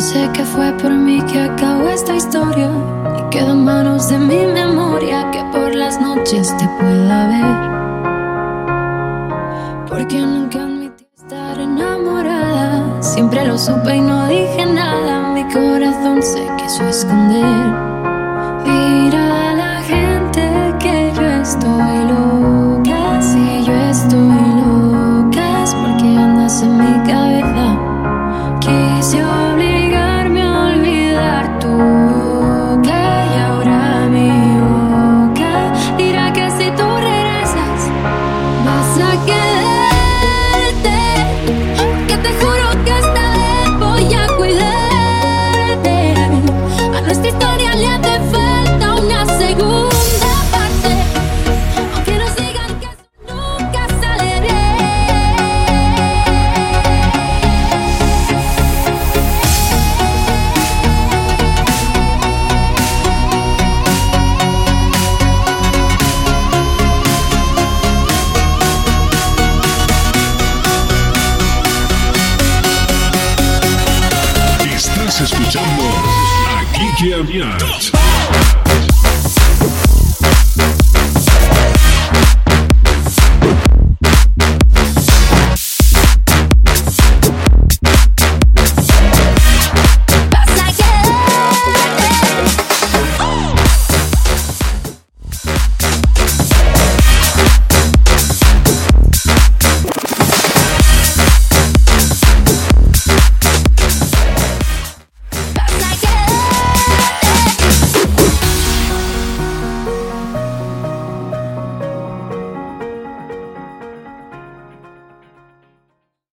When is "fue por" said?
0.00-0.90